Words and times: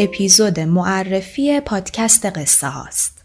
اپیزود 0.00 0.60
معرفی 0.60 1.60
پادکست 1.60 2.26
قصه 2.26 2.68
هاست. 2.68 3.24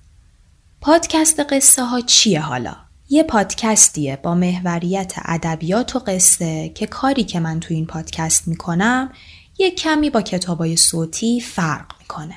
پادکست 0.82 1.40
قصه 1.40 1.84
ها 1.84 2.02
چیه 2.02 2.42
حالا؟ 2.42 2.76
یه 3.10 3.24
پادکستیه 3.24 4.16
با 4.24 4.36
محوریت 4.36 5.14
ادبیات 5.26 5.96
و 5.96 6.00
قصه 6.00 6.72
که 6.76 6.88
کاری 6.88 7.24
که 7.24 7.40
من 7.40 7.60
تو 7.60 7.74
این 7.74 7.86
پادکست 7.86 8.48
می‌کنم 8.48 9.12
یه 9.58 9.72
کمی 9.72 10.10
با 10.10 10.22
کتابای 10.22 10.76
صوتی 10.76 11.42
فرق 11.42 11.86
می‌کنه. 12.00 12.36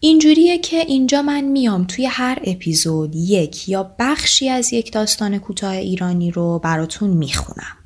اینجوریه 0.00 0.58
که 0.58 0.76
اینجا 0.76 1.22
من 1.22 1.40
میام 1.40 1.84
توی 1.84 2.06
هر 2.06 2.38
اپیزود 2.44 3.14
یک 3.14 3.68
یا 3.68 3.94
بخشی 3.98 4.48
از 4.48 4.72
یک 4.72 4.92
داستان 4.92 5.38
کوتاه 5.38 5.72
ایرانی 5.72 6.30
رو 6.30 6.58
براتون 6.58 7.10
می‌خونم. 7.10 7.76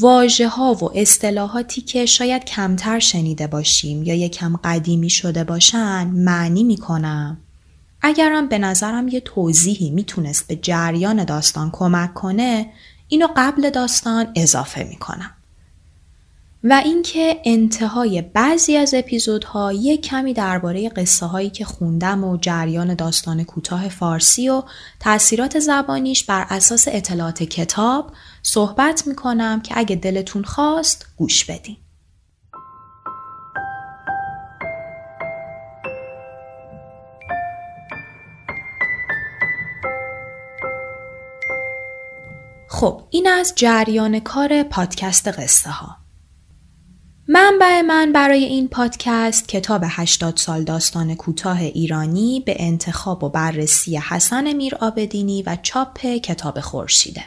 واجه 0.00 0.48
ها 0.48 0.74
و 0.74 0.98
اصطلاحاتی 0.98 1.80
که 1.80 2.06
شاید 2.06 2.44
کمتر 2.44 2.98
شنیده 2.98 3.46
باشیم 3.46 4.02
یا 4.02 4.14
یکم 4.14 4.56
قدیمی 4.56 5.10
شده 5.10 5.44
باشن 5.44 6.06
معنی 6.06 6.64
می‌کنم. 6.64 7.38
اگرم 8.02 8.48
به 8.48 8.58
نظرم 8.58 9.08
یه 9.08 9.20
توضیحی 9.20 9.90
می‌تونست 9.90 10.48
به 10.48 10.56
جریان 10.56 11.24
داستان 11.24 11.70
کمک 11.72 12.14
کنه 12.14 12.72
اینو 13.08 13.28
قبل 13.36 13.70
داستان 13.70 14.26
اضافه 14.34 14.84
می‌کنم. 14.84 15.30
و 16.64 16.82
اینکه 16.84 17.40
انتهای 17.44 18.22
بعضی 18.22 18.76
از 18.76 18.94
اپیزودها 18.94 19.72
یک 19.72 20.02
کمی 20.02 20.34
درباره 20.34 20.88
قصه 20.88 21.26
هایی 21.26 21.50
که 21.50 21.64
خوندم 21.64 22.24
و 22.24 22.36
جریان 22.36 22.94
داستان 22.94 23.44
کوتاه 23.44 23.88
فارسی 23.88 24.48
و 24.48 24.62
تاثیرات 25.00 25.58
زبانیش 25.58 26.24
بر 26.24 26.46
اساس 26.50 26.88
اطلاعات 26.88 27.42
کتاب 27.42 28.12
صحبت 28.42 29.06
می‌کنم 29.06 29.60
که 29.60 29.74
اگه 29.78 29.96
دلتون 29.96 30.44
خواست 30.44 31.06
گوش 31.16 31.44
بدین. 31.44 31.76
خب 42.68 43.02
این 43.10 43.28
از 43.28 43.52
جریان 43.56 44.20
کار 44.20 44.62
پادکست 44.62 45.28
قصه 45.28 45.70
ها. 45.70 45.99
منبع 47.50 47.80
من 47.82 48.12
برای 48.12 48.44
این 48.44 48.68
پادکست 48.68 49.48
کتاب 49.48 49.82
80 49.84 50.36
سال 50.36 50.64
داستان 50.64 51.14
کوتاه 51.14 51.60
ایرانی 51.60 52.42
به 52.46 52.56
انتخاب 52.58 53.24
و 53.24 53.28
بررسی 53.28 53.96
حسن 53.96 54.52
میر 54.52 54.74
آبدینی 54.74 55.42
و 55.42 55.56
چاپ 55.62 55.98
کتاب 55.98 56.60
خورشیده. 56.60 57.24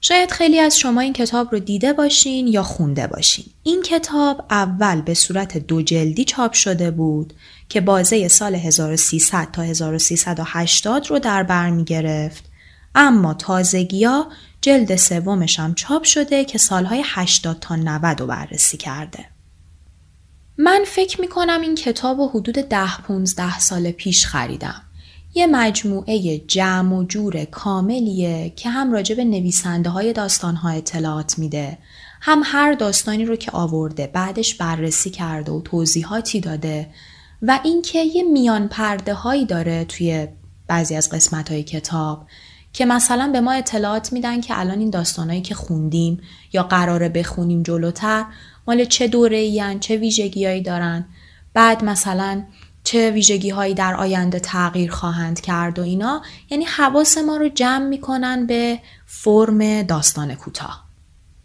شاید 0.00 0.30
خیلی 0.30 0.60
از 0.60 0.78
شما 0.78 1.00
این 1.00 1.12
کتاب 1.12 1.52
رو 1.52 1.58
دیده 1.58 1.92
باشین 1.92 2.46
یا 2.46 2.62
خونده 2.62 3.06
باشین. 3.06 3.44
این 3.62 3.82
کتاب 3.82 4.46
اول 4.50 5.00
به 5.00 5.14
صورت 5.14 5.58
دو 5.58 5.82
جلدی 5.82 6.24
چاپ 6.24 6.52
شده 6.52 6.90
بود 6.90 7.32
که 7.68 7.80
بازه 7.80 8.28
سال 8.28 8.54
1300 8.54 9.48
تا 9.52 9.62
1380 9.62 11.06
رو 11.10 11.18
در 11.18 11.42
بر 11.42 11.70
می 11.70 11.84
گرفت. 11.84 12.45
اما 12.96 13.34
تازگیا 13.34 14.26
جلد 14.60 14.96
سومش 14.96 15.60
هم 15.60 15.74
چاپ 15.74 16.04
شده 16.04 16.44
که 16.44 16.58
سالهای 16.58 17.02
80 17.04 17.58
تا 17.60 17.76
90 17.76 18.20
رو 18.20 18.26
بررسی 18.26 18.76
کرده. 18.76 19.24
من 20.58 20.84
فکر 20.86 21.20
می 21.20 21.28
کنم 21.28 21.60
این 21.60 21.74
کتاب 21.74 22.18
رو 22.18 22.28
حدود 22.28 22.58
10-15 22.60 23.58
سال 23.58 23.90
پیش 23.90 24.26
خریدم. 24.26 24.82
یه 25.34 25.46
مجموعه 25.46 26.38
جمع 26.38 26.96
و 26.96 27.04
جور 27.04 27.44
کاملیه 27.44 28.52
که 28.56 28.70
هم 28.70 28.92
راجع 28.92 29.14
به 29.14 29.24
نویسنده 29.24 29.90
های 29.90 30.12
داستان 30.12 30.54
ها 30.56 30.70
اطلاعات 30.70 31.38
میده 31.38 31.78
هم 32.20 32.42
هر 32.44 32.72
داستانی 32.72 33.24
رو 33.24 33.36
که 33.36 33.50
آورده 33.50 34.06
بعدش 34.06 34.54
بررسی 34.54 35.10
کرده 35.10 35.52
و 35.52 35.60
توضیحاتی 35.60 36.40
داده 36.40 36.90
و 37.42 37.60
اینکه 37.64 38.02
یه 38.02 38.22
میان 38.22 38.68
پرده 38.68 39.14
هایی 39.14 39.44
داره 39.44 39.84
توی 39.84 40.28
بعضی 40.66 40.94
از 40.94 41.10
قسمت 41.10 41.50
های 41.52 41.62
کتاب 41.62 42.26
که 42.76 42.86
مثلا 42.86 43.30
به 43.32 43.40
ما 43.40 43.52
اطلاعات 43.52 44.12
میدن 44.12 44.40
که 44.40 44.60
الان 44.60 44.78
این 44.78 44.90
داستانهایی 44.90 45.42
که 45.42 45.54
خوندیم 45.54 46.20
یا 46.52 46.62
قراره 46.62 47.08
بخونیم 47.08 47.62
جلوتر 47.62 48.24
مال 48.66 48.84
چه 48.84 49.08
دوره 49.08 49.36
این 49.36 49.80
چه 49.80 49.96
ویژگیهایی 49.96 50.62
دارن. 50.62 51.06
بعد 51.54 51.84
مثلا 51.84 52.42
چه 52.84 53.10
ویژگی 53.10 53.50
هایی 53.50 53.74
در 53.74 53.94
آینده 53.94 54.40
تغییر 54.40 54.90
خواهند 54.90 55.40
کرد 55.40 55.78
و 55.78 55.82
اینا. 55.82 56.22
یعنی 56.50 56.64
حواس 56.64 57.18
ما 57.18 57.36
رو 57.36 57.48
جمع 57.48 57.86
می‌کنن 57.86 58.46
به 58.46 58.78
فرم 59.06 59.82
داستان 59.82 60.34
کوتاه. 60.34 60.84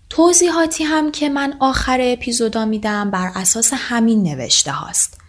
توضیحاتی 0.10 0.84
هم 0.84 1.12
که 1.12 1.30
من 1.30 1.54
آخر 1.60 2.00
اپیزودا 2.02 2.66
میدم 2.66 3.12
بر 3.12 3.32
اساس 3.36 3.74
همین 3.76 4.24
نوشته 4.24 4.72
هاست. 4.72 5.21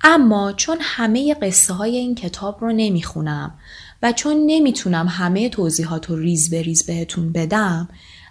اما 0.00 0.52
چون 0.52 0.78
همه 0.80 1.34
قصه 1.34 1.74
های 1.74 1.96
این 1.96 2.14
کتاب 2.14 2.60
رو 2.60 2.72
نمی‌خونم 2.72 3.58
و 4.02 4.12
چون 4.12 4.36
نمی‌تونم 4.46 5.08
همه 5.08 5.48
توضیحات 5.48 6.10
رو 6.10 6.16
ریز 6.16 6.50
به 6.50 6.62
ریز 6.62 6.86
بهتون 6.86 7.32
بدم 7.32 7.88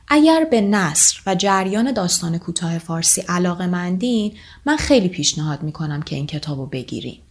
اگر 0.08 0.48
به 0.52 0.62
نصر 0.62 1.22
و 1.26 1.36
جریان 1.36 1.92
داستان 1.92 2.38
کوتاه 2.38 2.78
فارسی 2.78 3.22
علاقه 3.22 3.68
مندین 3.68 4.34
من 4.66 4.78
خیلی 4.78 5.10
پیشنهاد 5.10 5.64
می‌کنم 5.64 6.02
که 6.02 6.16
این 6.16 6.28
کتاب 6.28 6.58
رو 6.60 6.66
بگیریم. 6.66 7.22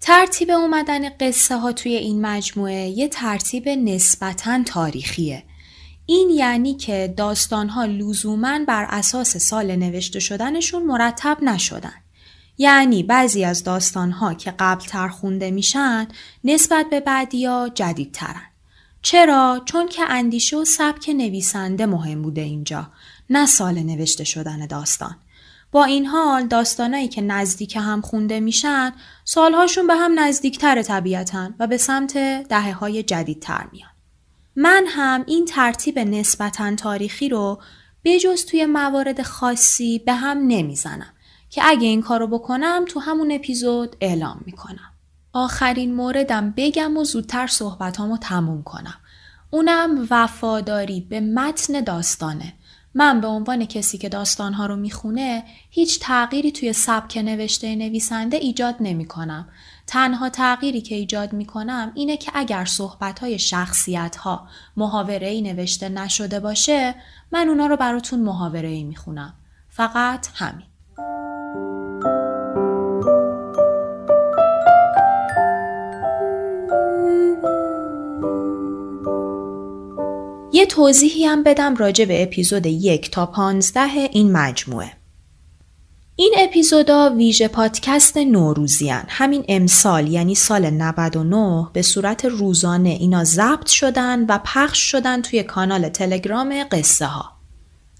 ترتیب 0.00 0.50
اومدن 0.50 1.08
قصه 1.08 1.56
ها 1.56 1.72
توی 1.72 1.94
این 1.94 2.26
مجموعه 2.26 2.88
یه 2.88 3.08
ترتیب 3.08 3.68
نسبتا 3.68 4.62
تاریخیه. 4.66 5.42
این 6.06 6.30
یعنی 6.30 6.74
که 6.74 7.14
داستان 7.16 7.68
ها 7.68 7.84
لزوما 7.84 8.58
بر 8.68 8.86
اساس 8.90 9.36
سال 9.36 9.76
نوشته 9.76 10.20
شدنشون 10.20 10.82
مرتب 10.82 11.38
نشدن. 11.42 12.01
یعنی 12.58 13.02
بعضی 13.02 13.44
از 13.44 13.64
داستانها 13.64 14.34
که 14.34 14.54
قبل 14.58 14.84
تر 14.84 15.08
خونده 15.08 15.50
میشن 15.50 16.08
نسبت 16.44 16.86
به 16.90 17.00
بعدیا 17.00 17.70
جدیدترن. 17.74 18.42
چرا؟ 19.02 19.62
چون 19.64 19.88
که 19.88 20.02
اندیشه 20.08 20.56
و 20.56 20.64
سبک 20.64 21.08
نویسنده 21.08 21.86
مهم 21.86 22.22
بوده 22.22 22.40
اینجا 22.40 22.90
نه 23.30 23.46
سال 23.46 23.78
نوشته 23.78 24.24
شدن 24.24 24.66
داستان. 24.66 25.16
با 25.72 25.84
این 25.84 26.06
حال 26.06 26.46
داستانایی 26.46 27.08
که 27.08 27.20
نزدیک 27.20 27.76
هم 27.76 28.00
خونده 28.00 28.40
میشن 28.40 28.92
سالهاشون 29.24 29.86
به 29.86 29.94
هم 29.94 30.20
نزدیکتر 30.20 30.82
طبیعتا 30.82 31.50
و 31.58 31.66
به 31.66 31.76
سمت 31.76 32.18
دهه 32.48 32.72
های 32.72 33.02
جدیدتر 33.02 33.66
میان. 33.72 33.90
من 34.56 34.84
هم 34.88 35.24
این 35.26 35.44
ترتیب 35.44 35.98
نسبتا 35.98 36.74
تاریخی 36.74 37.28
رو 37.28 37.60
بجز 38.04 38.44
توی 38.44 38.66
موارد 38.66 39.22
خاصی 39.22 39.98
به 39.98 40.12
هم 40.12 40.38
نمی‌زنم 40.38 41.12
که 41.52 41.62
اگه 41.64 41.88
این 41.88 42.02
کارو 42.02 42.26
بکنم 42.26 42.84
تو 42.88 43.00
همون 43.00 43.32
اپیزود 43.32 43.96
اعلام 44.00 44.40
می‌کنم. 44.46 44.92
آخرین 45.32 45.94
موردم 45.94 46.54
بگم 46.56 46.96
و 46.96 47.04
زودتر 47.04 47.46
صحبتامو 47.46 48.16
تموم 48.16 48.62
کنم. 48.62 48.94
اونم 49.50 50.06
وفاداری 50.10 51.00
به 51.00 51.20
متن 51.20 51.80
داستانه. 51.80 52.52
من 52.94 53.20
به 53.20 53.26
عنوان 53.26 53.64
کسی 53.64 53.98
که 53.98 54.08
داستانها 54.08 54.66
رو 54.66 54.76
می‌خونه 54.76 55.44
هیچ 55.70 56.00
تغییری 56.00 56.52
توی 56.52 56.72
سبک 56.72 57.16
نوشته 57.16 57.76
نویسنده 57.76 58.36
ایجاد 58.36 58.76
نمی 58.80 59.04
کنم. 59.04 59.48
تنها 59.86 60.28
تغییری 60.28 60.80
که 60.80 60.94
ایجاد 60.94 61.32
می 61.32 61.44
کنم 61.46 61.92
اینه 61.94 62.16
که 62.16 62.32
اگر 62.34 62.64
صحبت 62.64 63.18
های 63.18 63.38
شخصیت 63.38 64.16
ها 64.16 64.48
محاوره 64.76 65.28
ای 65.28 65.42
نوشته 65.42 65.88
نشده 65.88 66.40
باشه 66.40 66.94
من 67.32 67.48
اونا 67.48 67.66
رو 67.66 67.76
براتون 67.76 68.20
محاوره 68.20 68.68
ای 68.68 68.84
می 68.84 68.96
خونم. 68.96 69.34
فقط 69.68 70.28
همین. 70.34 70.71
یه 80.52 80.66
توضیحی 80.66 81.24
هم 81.24 81.42
بدم 81.42 81.76
راجع 81.76 82.04
به 82.04 82.22
اپیزود 82.22 82.66
یک 82.66 83.10
تا 83.10 83.26
پانزده 83.26 84.08
این 84.12 84.32
مجموعه. 84.32 84.92
این 86.16 86.34
اپیزودا 86.38 87.14
ویژه 87.16 87.48
پادکست 87.48 88.16
نوروزیان 88.16 89.04
همین 89.08 89.44
امسال 89.48 90.08
یعنی 90.08 90.34
سال 90.34 90.70
99 90.70 91.66
به 91.72 91.82
صورت 91.82 92.24
روزانه 92.24 92.88
اینا 92.88 93.24
ضبط 93.24 93.66
شدن 93.66 94.26
و 94.28 94.38
پخش 94.44 94.78
شدن 94.78 95.22
توی 95.22 95.42
کانال 95.42 95.88
تلگرام 95.88 96.64
قصه 96.70 97.06
ها. 97.06 97.32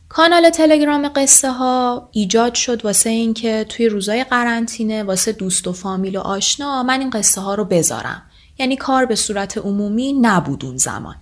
کانال 0.09 0.51
تلگرام 0.51 1.09
قصه 1.09 1.51
ها 1.51 2.09
ایجاد 2.13 2.55
شد 2.55 2.85
واسه 2.85 3.11
اینکه 3.11 3.67
توی 3.69 3.89
روزای 3.89 4.25
قرنطینه 4.25 5.03
واسه 5.03 5.33
دوست 5.33 5.67
و 5.67 5.73
فامیل 5.73 6.17
و 6.17 6.21
آشنا 6.21 6.83
من 6.83 7.01
این 7.01 7.11
قصه 7.11 7.41
ها 7.41 7.55
رو 7.55 7.65
بذارم. 7.65 8.23
یعنی 8.59 8.77
کار 8.77 9.07
به 9.07 9.15
صورت 9.15 9.59
عمومی 9.59 10.13
نبود 10.13 10.65
اون 10.65 10.77
زمان. 10.77 11.17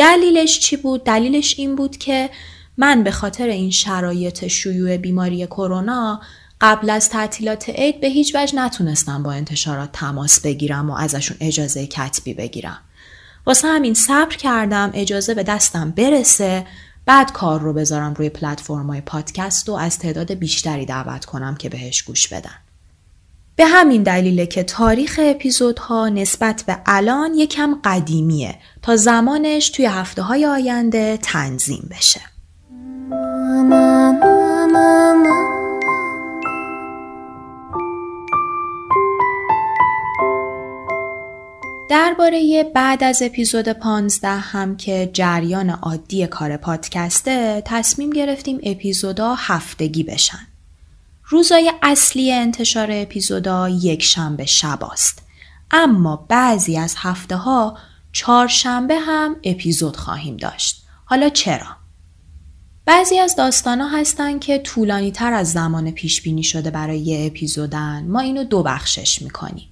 دلیلش 0.00 0.58
چی 0.58 0.76
بود؟ 0.76 1.04
دلیلش 1.04 1.54
این 1.58 1.76
بود 1.76 1.96
که 1.96 2.30
من 2.76 3.02
به 3.02 3.10
خاطر 3.10 3.46
این 3.46 3.70
شرایط 3.70 4.46
شیوع 4.46 4.96
بیماری 4.96 5.46
کرونا 5.46 6.20
قبل 6.60 6.90
از 6.90 7.08
تعطیلات 7.08 7.68
عید 7.68 8.00
به 8.00 8.06
هیچ 8.06 8.36
وجه 8.36 8.56
نتونستم 8.56 9.22
با 9.22 9.32
انتشارات 9.32 9.92
تماس 9.92 10.40
بگیرم 10.40 10.90
و 10.90 10.94
ازشون 10.94 11.36
اجازه 11.40 11.86
کتبی 11.86 12.34
بگیرم. 12.34 12.78
واسه 13.46 13.68
همین 13.68 13.94
صبر 13.94 14.36
کردم 14.36 14.90
اجازه 14.94 15.34
به 15.34 15.42
دستم 15.42 15.90
برسه 15.90 16.66
بعد 17.06 17.32
کار 17.32 17.60
رو 17.60 17.72
بذارم 17.72 18.14
روی 18.14 18.28
پلتفرم‌های 18.28 19.00
پادکست 19.00 19.68
و 19.68 19.72
از 19.72 19.98
تعداد 19.98 20.34
بیشتری 20.34 20.86
دعوت 20.86 21.24
کنم 21.24 21.54
که 21.54 21.68
بهش 21.68 22.02
گوش 22.02 22.28
بدن. 22.28 22.69
به 23.60 23.66
همین 23.66 24.02
دلیله 24.02 24.46
که 24.46 24.62
تاریخ 24.62 25.20
اپیزودها 25.22 26.08
نسبت 26.08 26.64
به 26.66 26.78
الان 26.86 27.34
یکم 27.34 27.80
قدیمیه 27.84 28.54
تا 28.82 28.96
زمانش 28.96 29.70
توی 29.70 29.86
هفته 29.86 30.22
های 30.22 30.46
آینده 30.46 31.18
تنظیم 31.22 31.88
بشه. 31.90 32.20
درباره 41.90 42.64
بعد 42.74 43.04
از 43.04 43.22
اپیزود 43.22 43.68
15 43.68 44.28
هم 44.28 44.76
که 44.76 45.10
جریان 45.12 45.70
عادی 45.70 46.26
کار 46.26 46.56
پادکسته 46.56 47.62
تصمیم 47.66 48.10
گرفتیم 48.10 48.60
اپیزودا 48.62 49.34
هفتگی 49.34 50.02
بشن. 50.02 50.49
روزای 51.30 51.72
اصلی 51.82 52.32
انتشار 52.32 52.88
اپیزودا 52.90 53.68
یک 53.68 54.02
شنبه 54.02 54.46
شباست. 54.46 55.22
اما 55.70 56.26
بعضی 56.28 56.78
از 56.78 56.94
هفته 56.98 57.36
ها 57.36 57.78
چهارشنبه 58.12 58.98
هم 58.98 59.36
اپیزود 59.44 59.96
خواهیم 59.96 60.36
داشت. 60.36 60.82
حالا 61.04 61.28
چرا؟ 61.28 61.66
بعضی 62.84 63.18
از 63.18 63.36
داستان 63.36 63.80
هستن 63.80 64.38
که 64.38 64.58
طولانی 64.58 65.10
تر 65.10 65.32
از 65.32 65.52
زمان 65.52 65.90
پیش 65.90 66.22
بینی 66.22 66.42
شده 66.42 66.70
برای 66.70 66.98
یه 66.98 67.26
اپیزودن. 67.26 68.04
ما 68.08 68.20
اینو 68.20 68.44
دو 68.44 68.62
بخشش 68.62 69.22
می‌کنیم. 69.22 69.68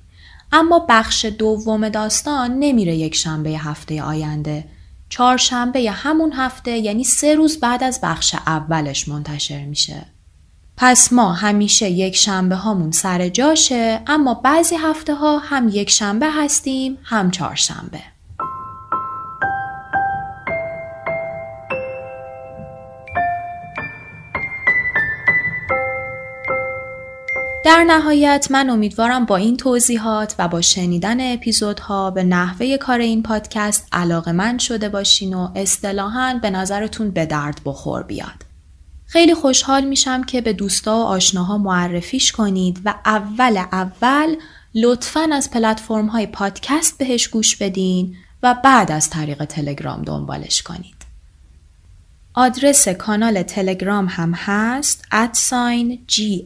اما 0.53 0.87
بخش 0.89 1.25
دوم 1.25 1.89
داستان 1.89 2.59
نمیره 2.59 2.97
یک 2.97 3.15
شنبه 3.15 3.51
هفته 3.51 4.03
آینده. 4.03 4.65
چهارشنبه 5.09 5.91
همون 5.91 6.33
هفته 6.33 6.71
یعنی 6.71 7.05
سه 7.05 7.35
روز 7.35 7.61
بعد 7.61 7.85
از 7.85 8.01
بخش 8.03 8.35
اولش 8.35 9.09
منتشر 9.09 9.65
میشه. 9.65 10.07
پس 10.81 11.13
ما 11.13 11.33
همیشه 11.33 11.91
یک 11.91 12.17
شنبه 12.17 12.57
هامون 12.57 12.91
سر 12.91 13.29
جاشه 13.29 14.01
اما 14.07 14.35
بعضی 14.35 14.77
هفته 14.77 15.15
ها 15.15 15.39
هم 15.39 15.69
یک 15.73 15.91
شنبه 15.91 16.31
هستیم 16.31 16.99
هم 17.05 17.31
چهارشنبه. 17.31 18.01
در 27.65 27.85
نهایت 27.85 28.49
من 28.51 28.71
امیدوارم 28.71 29.25
با 29.25 29.37
این 29.37 29.57
توضیحات 29.57 30.35
و 30.39 30.49
با 30.49 30.61
شنیدن 30.61 31.35
اپیزودها 31.35 32.11
به 32.11 32.23
نحوه 32.23 32.77
کار 32.77 32.99
این 32.99 33.23
پادکست 33.23 33.89
علاقه 33.93 34.33
من 34.33 34.59
شده 34.59 34.89
باشین 34.89 35.35
و 35.35 35.49
اصطلاحا 35.55 36.39
به 36.43 36.51
نظرتون 36.51 37.11
به 37.11 37.27
درد 37.27 37.61
بخور 37.65 38.03
بیاد. 38.03 38.48
خیلی 39.11 39.35
خوشحال 39.35 39.85
میشم 39.85 40.25
که 40.25 40.41
به 40.41 40.53
دوستا 40.53 40.97
و 40.97 41.03
آشناها 41.03 41.59
معرفیش 41.59 42.33
کنید 42.33 42.81
و 42.85 42.95
اول 43.05 43.57
اول 43.57 44.37
لطفا 44.75 45.29
از 45.33 45.51
پلتفرم 45.51 46.07
های 46.07 46.27
پادکست 46.27 46.99
بهش 46.99 47.29
گوش 47.29 47.57
بدین 47.57 48.17
و 48.43 48.55
بعد 48.65 48.93
از 48.93 49.11
طریق 49.11 49.45
تلگرام 49.45 50.03
دنبالش 50.03 50.63
کنید. 50.63 50.95
آدرس 52.35 52.89
کانال 52.89 53.43
تلگرام 53.43 54.07
هم 54.11 54.33
هست 54.35 55.05
ادساین 55.13 55.99
e 56.09 56.43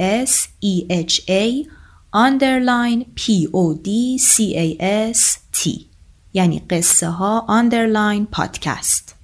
s 0.00 0.48
e 0.64 0.86
h 0.90 1.20
a 1.28 1.66
underline 2.14 3.04
p 3.20 3.46
o 3.52 3.74
d 3.84 3.88
c 4.18 4.54
a 4.54 4.80
s 5.12 5.38
t 5.56 5.70
یعنی 6.32 6.62
قصه 6.70 7.08
ها 7.08 7.46
underline 7.48 8.26
پادکست 8.32 9.21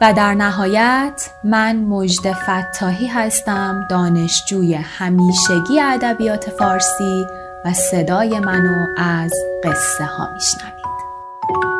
و 0.00 0.12
در 0.12 0.34
نهایت 0.34 1.30
من 1.44 1.76
مجد 1.76 2.32
فتاحی 2.32 3.06
هستم 3.06 3.86
دانشجوی 3.90 4.74
همیشگی 4.74 5.80
ادبیات 5.80 6.50
فارسی 6.50 7.26
و 7.64 7.72
صدای 7.72 8.40
منو 8.40 8.86
از 8.96 9.32
قصه 9.64 10.04
ها 10.04 10.28
میشنوید. 10.34 11.75